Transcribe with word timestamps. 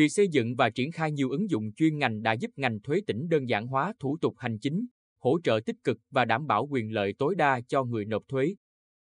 Việc 0.00 0.08
xây 0.08 0.28
dựng 0.28 0.56
và 0.56 0.70
triển 0.70 0.92
khai 0.92 1.12
nhiều 1.12 1.30
ứng 1.30 1.50
dụng 1.50 1.72
chuyên 1.72 1.98
ngành 1.98 2.22
đã 2.22 2.32
giúp 2.32 2.50
ngành 2.56 2.80
thuế 2.80 3.00
tỉnh 3.06 3.28
đơn 3.28 3.48
giản 3.48 3.66
hóa 3.66 3.92
thủ 3.98 4.16
tục 4.20 4.34
hành 4.38 4.58
chính, 4.58 4.86
hỗ 5.18 5.40
trợ 5.44 5.60
tích 5.66 5.76
cực 5.84 5.98
và 6.10 6.24
đảm 6.24 6.46
bảo 6.46 6.66
quyền 6.70 6.92
lợi 6.92 7.14
tối 7.18 7.34
đa 7.34 7.60
cho 7.68 7.84
người 7.84 8.04
nộp 8.04 8.22
thuế. 8.28 8.54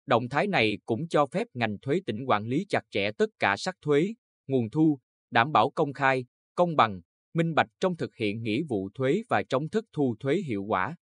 Động 0.06 0.30
thái 0.30 0.48
này 0.48 0.78
cũng 0.86 1.08
cho 1.08 1.26
phép 1.26 1.48
ngành 1.54 1.78
thuế 1.82 2.02
tỉnh 2.06 2.26
quản 2.26 2.48
lý 2.48 2.66
chặt 2.70 2.82
chẽ 2.92 3.12
tất 3.18 3.30
cả 3.40 3.56
sắc 3.58 3.76
thuế, 3.82 4.14
nguồn 4.48 4.70
thu, 4.70 5.00
đảm 5.32 5.52
bảo 5.52 5.70
công 5.70 5.94
khai, 5.94 6.26
công 6.56 6.76
bằng, 6.76 7.02
minh 7.34 7.56
bạch 7.56 7.70
trong 7.80 7.98
thực 7.98 8.16
hiện 8.16 8.44
nghĩa 8.44 8.64
vụ 8.64 8.90
thuế 8.94 9.24
và 9.30 9.44
chống 9.44 9.70
thất 9.70 9.86
thu 9.94 10.16
thuế 10.20 10.36
hiệu 10.36 10.64
quả. 10.64 10.96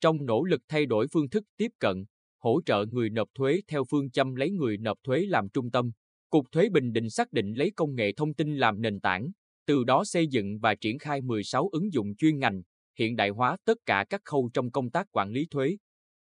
Trong 0.00 0.26
nỗ 0.26 0.44
lực 0.44 0.62
thay 0.68 0.86
đổi 0.86 1.06
phương 1.12 1.28
thức 1.28 1.44
tiếp 1.56 1.70
cận, 1.78 2.04
hỗ 2.38 2.60
trợ 2.66 2.84
người 2.90 3.10
nộp 3.10 3.28
thuế 3.34 3.60
theo 3.68 3.84
phương 3.90 4.10
châm 4.10 4.34
lấy 4.34 4.50
người 4.50 4.78
nộp 4.78 4.98
thuế 5.04 5.26
làm 5.26 5.48
trung 5.48 5.70
tâm, 5.70 5.90
Cục 6.30 6.52
Thuế 6.52 6.68
Bình 6.68 6.92
Định 6.92 7.10
xác 7.10 7.32
định 7.32 7.54
lấy 7.54 7.70
công 7.70 7.94
nghệ 7.94 8.12
thông 8.12 8.34
tin 8.34 8.56
làm 8.56 8.80
nền 8.80 9.00
tảng, 9.00 9.30
từ 9.66 9.84
đó 9.84 10.04
xây 10.04 10.26
dựng 10.26 10.58
và 10.58 10.74
triển 10.74 10.98
khai 10.98 11.20
16 11.20 11.68
ứng 11.72 11.92
dụng 11.92 12.16
chuyên 12.16 12.38
ngành, 12.38 12.62
hiện 12.98 13.16
đại 13.16 13.28
hóa 13.28 13.56
tất 13.64 13.78
cả 13.86 14.04
các 14.10 14.20
khâu 14.24 14.50
trong 14.54 14.70
công 14.70 14.90
tác 14.90 15.06
quản 15.12 15.30
lý 15.30 15.46
thuế. 15.50 15.76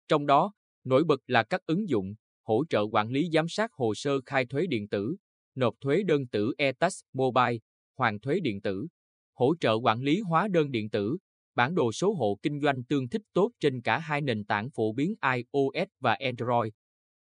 Trong 0.07 0.25
đó, 0.25 0.53
nổi 0.83 1.03
bật 1.03 1.21
là 1.27 1.43
các 1.43 1.61
ứng 1.65 1.89
dụng 1.89 2.15
hỗ 2.43 2.63
trợ 2.69 2.83
quản 2.91 3.09
lý 3.09 3.29
giám 3.33 3.45
sát 3.49 3.73
hồ 3.73 3.93
sơ 3.95 4.21
khai 4.25 4.45
thuế 4.45 4.67
điện 4.67 4.87
tử, 4.87 5.15
nộp 5.55 5.75
thuế 5.81 6.03
đơn 6.03 6.27
tử 6.27 6.53
e-tax 6.57 7.01
mobile, 7.13 7.57
hoàn 7.97 8.19
thuế 8.19 8.39
điện 8.39 8.61
tử, 8.61 8.87
hỗ 9.33 9.55
trợ 9.59 9.73
quản 9.83 10.01
lý 10.01 10.19
hóa 10.19 10.47
đơn 10.47 10.71
điện 10.71 10.89
tử, 10.89 11.17
bản 11.55 11.75
đồ 11.75 11.91
số 11.91 12.13
hộ 12.13 12.39
kinh 12.41 12.59
doanh 12.61 12.83
tương 12.83 13.09
thích 13.09 13.21
tốt 13.33 13.51
trên 13.59 13.81
cả 13.81 13.99
hai 13.99 14.21
nền 14.21 14.45
tảng 14.45 14.69
phổ 14.69 14.93
biến 14.93 15.15
iOS 15.33 15.87
và 15.99 16.13
Android. 16.13 16.73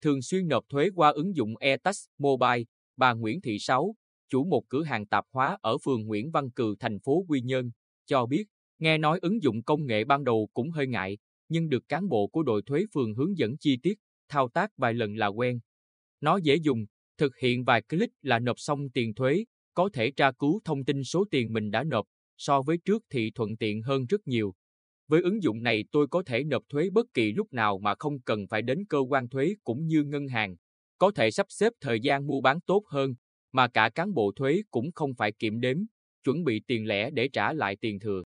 Thường 0.03 0.23
xuyên 0.23 0.49
nộp 0.49 0.69
thuế 0.69 0.91
qua 0.95 1.09
ứng 1.11 1.37
dụng 1.37 1.57
eTax 1.57 2.05
Mobile, 2.19 2.63
bà 2.97 3.13
Nguyễn 3.13 3.41
Thị 3.41 3.59
Sáu, 3.59 3.95
chủ 4.29 4.45
một 4.45 4.65
cửa 4.69 4.83
hàng 4.83 5.07
tạp 5.07 5.25
hóa 5.31 5.59
ở 5.61 5.79
phường 5.79 6.07
Nguyễn 6.07 6.31
Văn 6.31 6.51
Cừ, 6.51 6.75
thành 6.81 6.99
phố 6.99 7.25
Quy 7.29 7.41
Nhơn, 7.41 7.71
cho 8.07 8.27
biết, 8.27 8.45
nghe 8.79 8.99
nói 8.99 9.19
ứng 9.23 9.43
dụng 9.43 9.63
công 9.63 9.87
nghệ 9.87 10.05
ban 10.05 10.25
đầu 10.25 10.49
cũng 10.53 10.71
hơi 10.71 10.87
ngại, 10.87 11.19
nhưng 11.49 11.69
được 11.69 11.89
cán 11.89 12.09
bộ 12.09 12.27
của 12.27 12.43
đội 12.43 12.63
thuế 12.63 12.85
phường 12.95 13.15
hướng 13.15 13.39
dẫn 13.39 13.57
chi 13.57 13.79
tiết, 13.83 13.99
thao 14.29 14.49
tác 14.49 14.71
vài 14.77 14.95
lần 14.95 15.17
là 15.17 15.27
quen. 15.27 15.61
Nó 16.21 16.37
dễ 16.37 16.57
dùng, 16.57 16.87
thực 17.19 17.37
hiện 17.37 17.65
vài 17.65 17.83
click 17.83 18.15
là 18.23 18.39
nộp 18.39 18.61
xong 18.61 18.91
tiền 18.91 19.15
thuế, 19.15 19.45
có 19.75 19.91
thể 19.93 20.11
tra 20.11 20.33
cứu 20.33 20.61
thông 20.65 20.85
tin 20.85 21.05
số 21.05 21.25
tiền 21.31 21.53
mình 21.53 21.71
đã 21.71 21.85
nộp, 21.85 22.07
so 22.39 22.63
với 22.63 22.79
trước 22.79 23.03
thì 23.11 23.31
thuận 23.31 23.57
tiện 23.57 23.83
hơn 23.83 24.07
rất 24.07 24.27
nhiều. 24.27 24.55
Với 25.13 25.23
ứng 25.23 25.43
dụng 25.43 25.63
này 25.63 25.85
tôi 25.93 26.07
có 26.09 26.23
thể 26.27 26.45
nộp 26.45 26.63
thuế 26.69 26.91
bất 26.91 27.07
kỳ 27.15 27.33
lúc 27.33 27.53
nào 27.53 27.79
mà 27.79 27.95
không 27.99 28.21
cần 28.21 28.47
phải 28.47 28.63
đến 28.63 28.85
cơ 28.89 28.99
quan 28.99 29.29
thuế 29.29 29.55
cũng 29.65 29.87
như 29.87 30.03
ngân 30.03 30.29
hàng, 30.29 30.57
có 30.99 31.11
thể 31.11 31.31
sắp 31.31 31.47
xếp 31.51 31.73
thời 31.81 32.01
gian 32.01 32.27
mua 32.27 32.41
bán 32.41 32.61
tốt 32.61 32.83
hơn, 32.87 33.15
mà 33.53 33.69
cả 33.69 33.89
cán 33.89 34.15
bộ 34.15 34.33
thuế 34.37 34.63
cũng 34.71 34.93
không 34.93 35.15
phải 35.15 35.33
kiểm 35.33 35.61
đếm, 35.61 35.77
chuẩn 36.25 36.45
bị 36.45 36.61
tiền 36.67 36.87
lẻ 36.87 37.11
để 37.11 37.29
trả 37.29 37.53
lại 37.53 37.77
tiền 37.81 38.01
thừa. 38.01 38.23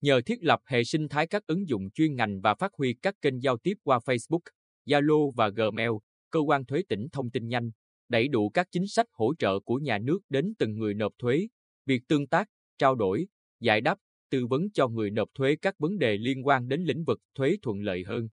Nhờ 0.00 0.20
thiết 0.26 0.42
lập 0.42 0.60
hệ 0.66 0.84
sinh 0.84 1.08
thái 1.08 1.26
các 1.26 1.46
ứng 1.46 1.68
dụng 1.68 1.90
chuyên 1.90 2.16
ngành 2.16 2.40
và 2.40 2.54
phát 2.54 2.72
huy 2.78 2.94
các 3.02 3.14
kênh 3.22 3.42
giao 3.42 3.56
tiếp 3.56 3.74
qua 3.82 3.98
Facebook, 3.98 4.42
Zalo 4.86 5.30
và 5.30 5.48
Gmail, 5.48 5.90
cơ 6.30 6.40
quan 6.40 6.64
thuế 6.64 6.82
tỉnh 6.88 7.08
thông 7.12 7.30
tin 7.30 7.48
nhanh, 7.48 7.70
đẩy 8.08 8.28
đủ 8.28 8.48
các 8.48 8.68
chính 8.70 8.86
sách 8.86 9.06
hỗ 9.12 9.34
trợ 9.38 9.60
của 9.60 9.76
nhà 9.76 9.98
nước 9.98 10.18
đến 10.28 10.54
từng 10.58 10.78
người 10.78 10.94
nộp 10.94 11.12
thuế, 11.18 11.48
việc 11.86 12.02
tương 12.08 12.26
tác, 12.26 12.48
trao 12.78 12.94
đổi, 12.94 13.26
giải 13.60 13.80
đáp, 13.80 13.98
tư 14.30 14.46
vấn 14.46 14.70
cho 14.70 14.88
người 14.88 15.10
nộp 15.10 15.28
thuế 15.34 15.56
các 15.62 15.74
vấn 15.78 15.98
đề 15.98 16.16
liên 16.18 16.46
quan 16.46 16.68
đến 16.68 16.80
lĩnh 16.80 17.04
vực 17.04 17.20
thuế 17.34 17.56
thuận 17.62 17.80
lợi 17.80 18.04
hơn. 18.06 18.28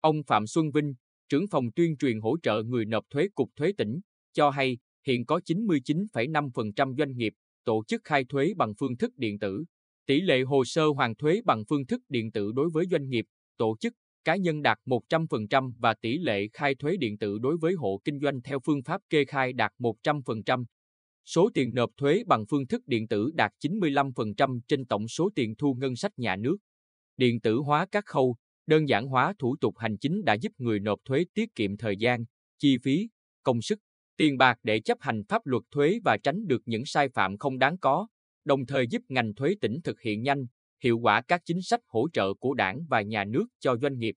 Ông 0.00 0.22
Phạm 0.22 0.46
Xuân 0.46 0.70
Vinh, 0.70 0.94
trưởng 1.28 1.46
phòng 1.46 1.72
tuyên 1.72 1.96
truyền 1.96 2.20
hỗ 2.20 2.36
trợ 2.42 2.62
người 2.62 2.84
nộp 2.84 3.04
thuế 3.10 3.28
Cục 3.34 3.50
Thuế 3.56 3.72
tỉnh, 3.72 4.00
cho 4.32 4.50
hay 4.50 4.78
hiện 5.06 5.26
có 5.26 5.40
99,5% 5.44 6.96
doanh 6.96 7.16
nghiệp 7.16 7.32
tổ 7.64 7.84
chức 7.88 8.00
khai 8.04 8.24
thuế 8.24 8.54
bằng 8.56 8.74
phương 8.78 8.96
thức 8.96 9.16
điện 9.16 9.38
tử. 9.38 9.64
Tỷ 10.06 10.20
lệ 10.20 10.42
hồ 10.42 10.64
sơ 10.64 10.86
hoàn 10.86 11.14
thuế 11.14 11.40
bằng 11.44 11.64
phương 11.68 11.86
thức 11.86 12.02
điện 12.08 12.32
tử 12.32 12.52
đối 12.52 12.70
với 12.70 12.86
doanh 12.90 13.08
nghiệp, 13.08 13.24
tổ 13.56 13.76
chức, 13.80 13.94
cá 14.24 14.36
nhân 14.36 14.62
đạt 14.62 14.78
100% 14.86 15.72
và 15.78 15.94
tỷ 15.94 16.18
lệ 16.18 16.48
khai 16.52 16.74
thuế 16.74 16.96
điện 16.96 17.18
tử 17.18 17.38
đối 17.38 17.56
với 17.56 17.74
hộ 17.74 18.00
kinh 18.04 18.20
doanh 18.20 18.42
theo 18.42 18.58
phương 18.64 18.82
pháp 18.82 19.00
kê 19.10 19.24
khai 19.24 19.52
đạt 19.52 19.72
100%. 19.78 20.64
Số 21.26 21.50
tiền 21.54 21.74
nộp 21.74 21.90
thuế 21.96 22.22
bằng 22.26 22.46
phương 22.46 22.66
thức 22.66 22.86
điện 22.86 23.08
tử 23.08 23.30
đạt 23.34 23.52
95% 23.60 24.60
trên 24.68 24.84
tổng 24.86 25.08
số 25.08 25.30
tiền 25.34 25.54
thu 25.56 25.74
ngân 25.74 25.96
sách 25.96 26.18
nhà 26.18 26.36
nước. 26.36 26.56
Điện 27.16 27.40
tử 27.40 27.56
hóa 27.56 27.86
các 27.90 28.04
khâu, 28.06 28.36
đơn 28.66 28.88
giản 28.88 29.06
hóa 29.06 29.34
thủ 29.38 29.56
tục 29.60 29.78
hành 29.78 29.96
chính 29.98 30.24
đã 30.24 30.34
giúp 30.34 30.52
người 30.58 30.80
nộp 30.80 30.98
thuế 31.04 31.24
tiết 31.34 31.54
kiệm 31.54 31.76
thời 31.76 31.96
gian, 31.96 32.24
chi 32.58 32.78
phí, 32.82 33.08
công 33.42 33.62
sức, 33.62 33.78
tiền 34.16 34.38
bạc 34.38 34.58
để 34.62 34.80
chấp 34.80 34.98
hành 35.00 35.22
pháp 35.28 35.46
luật 35.46 35.62
thuế 35.70 35.98
và 36.04 36.16
tránh 36.22 36.46
được 36.46 36.62
những 36.66 36.82
sai 36.86 37.08
phạm 37.08 37.38
không 37.38 37.58
đáng 37.58 37.78
có, 37.78 38.06
đồng 38.44 38.66
thời 38.66 38.86
giúp 38.86 39.02
ngành 39.08 39.34
thuế 39.34 39.54
tỉnh 39.60 39.80
thực 39.84 40.00
hiện 40.00 40.22
nhanh, 40.22 40.46
hiệu 40.82 40.98
quả 40.98 41.22
các 41.28 41.42
chính 41.44 41.62
sách 41.62 41.80
hỗ 41.86 42.08
trợ 42.12 42.34
của 42.34 42.54
đảng 42.54 42.86
và 42.88 43.02
nhà 43.02 43.24
nước 43.24 43.46
cho 43.60 43.76
doanh 43.82 43.98
nghiệp. 43.98 44.14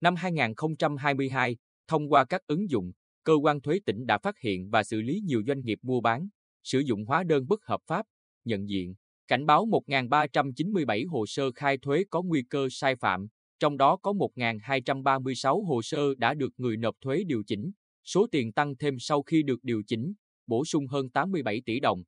Năm 0.00 0.14
2022, 0.16 1.56
thông 1.88 2.08
qua 2.12 2.24
các 2.24 2.46
ứng 2.46 2.70
dụng, 2.70 2.92
cơ 3.24 3.32
quan 3.42 3.60
thuế 3.60 3.80
tỉnh 3.86 4.06
đã 4.06 4.18
phát 4.18 4.38
hiện 4.38 4.70
và 4.70 4.82
xử 4.82 5.00
lý 5.00 5.20
nhiều 5.24 5.42
doanh 5.46 5.60
nghiệp 5.60 5.78
mua 5.82 6.00
bán, 6.00 6.28
sử 6.64 6.78
dụng 6.78 7.04
hóa 7.04 7.22
đơn 7.22 7.48
bất 7.48 7.64
hợp 7.64 7.80
pháp, 7.86 8.06
nhận 8.44 8.68
diện, 8.68 8.94
cảnh 9.28 9.46
báo 9.46 9.66
1.397 9.66 11.08
hồ 11.08 11.26
sơ 11.26 11.52
khai 11.52 11.78
thuế 11.78 12.04
có 12.10 12.22
nguy 12.22 12.42
cơ 12.42 12.68
sai 12.70 12.96
phạm, 12.96 13.26
trong 13.58 13.76
đó 13.76 13.96
có 13.96 14.12
1.236 14.12 15.64
hồ 15.64 15.82
sơ 15.82 16.14
đã 16.14 16.34
được 16.34 16.52
người 16.56 16.76
nộp 16.76 16.94
thuế 17.00 17.24
điều 17.26 17.42
chỉnh, 17.46 17.72
số 18.04 18.26
tiền 18.30 18.52
tăng 18.52 18.76
thêm 18.76 18.96
sau 18.98 19.22
khi 19.22 19.42
được 19.42 19.58
điều 19.62 19.82
chỉnh, 19.86 20.12
bổ 20.46 20.64
sung 20.64 20.86
hơn 20.86 21.10
87 21.10 21.62
tỷ 21.66 21.80
đồng. 21.80 22.02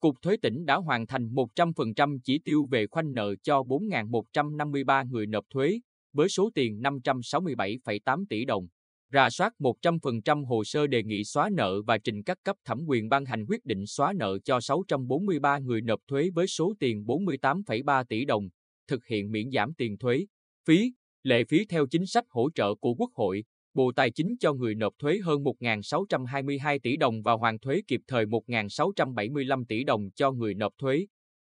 Cục 0.00 0.16
Thuế 0.22 0.36
tỉnh 0.36 0.64
đã 0.64 0.76
hoàn 0.76 1.06
thành 1.06 1.28
100% 1.28 2.18
chỉ 2.24 2.38
tiêu 2.38 2.66
về 2.70 2.86
khoanh 2.86 3.12
nợ 3.12 3.34
cho 3.42 3.60
4.153 3.60 5.08
người 5.08 5.26
nộp 5.26 5.44
thuế, 5.50 5.80
với 6.12 6.28
số 6.28 6.50
tiền 6.54 6.80
567,8 6.80 8.24
tỷ 8.28 8.44
đồng 8.44 8.66
rà 9.12 9.30
soát 9.30 9.52
100% 9.58 10.44
hồ 10.44 10.64
sơ 10.64 10.86
đề 10.86 11.02
nghị 11.02 11.24
xóa 11.24 11.50
nợ 11.52 11.82
và 11.82 11.98
trình 11.98 12.22
các 12.22 12.38
cấp 12.44 12.56
thẩm 12.64 12.84
quyền 12.86 13.08
ban 13.08 13.24
hành 13.24 13.44
quyết 13.48 13.64
định 13.64 13.86
xóa 13.86 14.12
nợ 14.12 14.38
cho 14.44 14.60
643 14.60 15.58
người 15.58 15.80
nộp 15.80 16.00
thuế 16.08 16.30
với 16.34 16.46
số 16.46 16.74
tiền 16.78 17.04
48,3 17.04 18.04
tỷ 18.04 18.24
đồng, 18.24 18.48
thực 18.88 19.06
hiện 19.06 19.32
miễn 19.32 19.50
giảm 19.50 19.74
tiền 19.74 19.98
thuế, 19.98 20.26
phí, 20.66 20.92
lệ 21.22 21.44
phí 21.44 21.64
theo 21.64 21.86
chính 21.86 22.06
sách 22.06 22.24
hỗ 22.28 22.50
trợ 22.54 22.74
của 22.74 22.94
Quốc 22.94 23.10
hội, 23.14 23.44
Bộ 23.74 23.92
Tài 23.96 24.10
chính 24.10 24.36
cho 24.40 24.52
người 24.52 24.74
nộp 24.74 24.92
thuế 24.98 25.18
hơn 25.24 25.42
1.622 25.42 26.78
tỷ 26.82 26.96
đồng 26.96 27.22
và 27.22 27.32
hoàn 27.32 27.58
thuế 27.58 27.82
kịp 27.88 28.00
thời 28.06 28.26
1.675 28.26 29.64
tỷ 29.68 29.84
đồng 29.84 30.10
cho 30.14 30.32
người 30.32 30.54
nộp 30.54 30.72
thuế. 30.78 31.06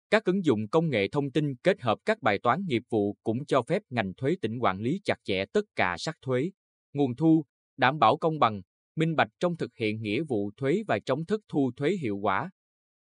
Các 0.09 0.25
ứng 0.25 0.45
dụng 0.45 0.67
công 0.67 0.89
nghệ 0.89 1.07
thông 1.07 1.31
tin 1.31 1.55
kết 1.55 1.81
hợp 1.81 1.97
các 2.05 2.21
bài 2.21 2.39
toán 2.43 2.65
nghiệp 2.67 2.83
vụ 2.89 3.17
cũng 3.23 3.45
cho 3.45 3.61
phép 3.61 3.81
ngành 3.89 4.13
thuế 4.13 4.35
tỉnh 4.41 4.59
quản 4.59 4.79
lý 4.79 5.01
chặt 5.03 5.17
chẽ 5.23 5.45
tất 5.53 5.65
cả 5.75 5.95
sắc 5.97 6.17
thuế 6.21 6.49
nguồn 6.97 7.15
thu, 7.15 7.45
đảm 7.77 7.99
bảo 7.99 8.17
công 8.17 8.39
bằng, 8.39 8.61
minh 8.95 9.15
bạch 9.15 9.29
trong 9.39 9.57
thực 9.57 9.75
hiện 9.75 10.01
nghĩa 10.01 10.23
vụ 10.23 10.51
thuế 10.57 10.83
và 10.87 10.99
chống 10.99 11.25
thất 11.25 11.41
thu 11.47 11.71
thuế 11.75 11.91
hiệu 12.01 12.17
quả. 12.17 12.49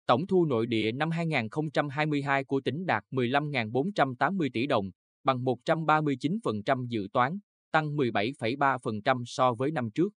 Tổng 0.07 0.27
thu 0.27 0.45
nội 0.45 0.67
địa 0.67 0.91
năm 0.91 1.11
2022 1.11 2.43
của 2.43 2.61
tỉnh 2.61 2.85
đạt 2.85 3.03
15.480 3.11 4.49
tỷ 4.53 4.67
đồng, 4.67 4.91
bằng 5.23 5.43
139% 5.43 6.87
dự 6.87 7.07
toán, 7.13 7.39
tăng 7.71 7.95
17,3% 7.95 9.23
so 9.25 9.53
với 9.53 9.71
năm 9.71 9.89
trước. 9.95 10.13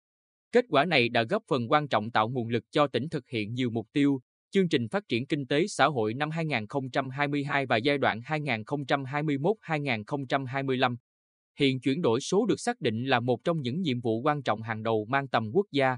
Kết 0.52 0.66
quả 0.70 0.86
này 0.86 1.10
đã 1.10 1.24
góp 1.24 1.44
phần 1.48 1.72
quan 1.72 1.88
trọng 1.88 2.12
tạo 2.12 2.30
nguồn 2.30 2.50
lực 2.50 2.64
cho 2.72 2.88
tỉnh 2.88 3.10
thực 3.10 3.30
hiện 3.30 3.54
nhiều 3.54 3.70
mục 3.70 3.88
tiêu, 3.94 4.20
chương 4.52 4.70
trình 4.70 4.88
phát 4.88 5.04
triển 5.10 5.26
kinh 5.26 5.48
tế 5.48 5.68
xã 5.68 5.86
hội 5.86 6.14
năm 6.14 6.30
2022 6.30 7.66
và 7.66 7.78
giai 7.78 7.98
đoạn 7.98 8.20
2021-2025. 8.20 10.96
Hiện 11.60 11.80
chuyển 11.80 12.02
đổi 12.02 12.22
số 12.22 12.46
được 12.46 12.60
xác 12.60 12.82
định 12.82 13.06
là 13.06 13.20
một 13.20 13.44
trong 13.44 13.62
những 13.62 13.82
nhiệm 13.82 14.02
vụ 14.02 14.22
quan 14.22 14.44
trọng 14.44 14.62
hàng 14.62 14.84
đầu 14.84 15.06
mang 15.10 15.28
tầm 15.28 15.52
quốc 15.54 15.66
gia. 15.72 15.98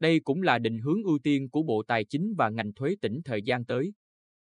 Đây 0.00 0.20
cũng 0.20 0.42
là 0.42 0.58
định 0.58 0.78
hướng 0.78 1.02
ưu 1.02 1.18
tiên 1.22 1.48
của 1.48 1.62
Bộ 1.62 1.82
Tài 1.86 2.04
chính 2.04 2.34
và 2.38 2.48
ngành 2.48 2.72
thuế 2.72 2.94
tỉnh 3.00 3.20
thời 3.24 3.42
gian 3.42 3.64
tới. 3.64 3.92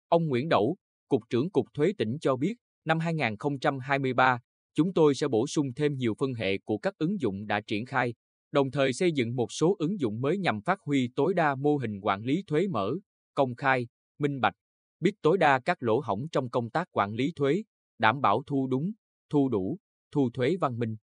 Ông 0.08 0.28
Nguyễn 0.28 0.48
Đẩu, 0.48 0.76
Cục 1.08 1.22
trưởng 1.30 1.50
Cục 1.50 1.66
Thuế 1.74 1.92
tỉnh 1.98 2.18
cho 2.20 2.36
biết, 2.36 2.54
năm 2.84 2.98
2023, 2.98 4.40
chúng 4.74 4.92
tôi 4.92 5.14
sẽ 5.14 5.28
bổ 5.28 5.46
sung 5.46 5.74
thêm 5.76 5.96
nhiều 5.96 6.14
phân 6.18 6.34
hệ 6.34 6.58
của 6.58 6.78
các 6.78 6.98
ứng 6.98 7.20
dụng 7.20 7.46
đã 7.46 7.60
triển 7.60 7.86
khai, 7.86 8.14
đồng 8.52 8.70
thời 8.70 8.92
xây 8.92 9.12
dựng 9.12 9.36
một 9.36 9.52
số 9.52 9.76
ứng 9.78 10.00
dụng 10.00 10.20
mới 10.20 10.38
nhằm 10.38 10.60
phát 10.60 10.80
huy 10.80 11.10
tối 11.16 11.34
đa 11.34 11.54
mô 11.54 11.76
hình 11.76 12.00
quản 12.00 12.22
lý 12.22 12.42
thuế 12.46 12.68
mở, 12.68 12.94
công 13.34 13.54
khai, 13.54 13.86
minh 14.18 14.40
bạch, 14.40 14.54
biết 15.00 15.14
tối 15.22 15.38
đa 15.38 15.58
các 15.58 15.82
lỗ 15.82 16.00
hổng 16.00 16.26
trong 16.32 16.50
công 16.50 16.70
tác 16.70 16.88
quản 16.92 17.14
lý 17.14 17.32
thuế, 17.36 17.62
đảm 17.98 18.20
bảo 18.20 18.42
thu 18.46 18.66
đúng, 18.66 18.92
thu 19.30 19.48
đủ, 19.48 19.78
thu 20.12 20.30
thuế 20.34 20.56
văn 20.60 20.78
minh. 20.78 20.96